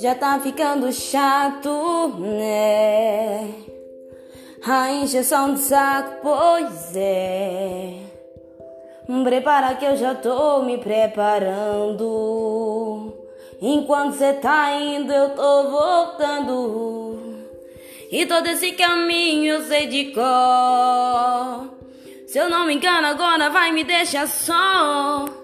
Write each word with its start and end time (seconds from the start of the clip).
Já 0.00 0.14
tá 0.14 0.38
ficando 0.38 0.92
chato, 0.92 2.14
né? 2.20 3.52
A 4.64 4.92
injeção 4.92 5.54
de 5.54 5.60
saco, 5.60 6.18
pois 6.22 6.94
é. 6.94 7.94
Prepara 9.24 9.74
que 9.74 9.84
eu 9.84 9.96
já 9.96 10.14
tô 10.14 10.62
me 10.62 10.78
preparando. 10.78 12.04
Enquanto 13.60 14.14
cê 14.14 14.34
tá 14.34 14.72
indo, 14.72 15.12
eu 15.12 15.30
tô 15.30 15.68
voltando. 15.68 17.18
E 18.12 18.24
todo 18.24 18.46
esse 18.46 18.70
caminho 18.72 19.54
eu 19.54 19.62
sei 19.64 19.88
de 19.88 20.12
cor. 20.12 21.76
Se 22.24 22.38
eu 22.38 22.48
não 22.48 22.66
me 22.66 22.74
engano, 22.74 23.08
agora 23.08 23.50
vai 23.50 23.72
me 23.72 23.82
deixar 23.82 24.28
só. 24.28 25.37